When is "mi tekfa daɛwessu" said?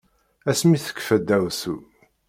0.67-1.75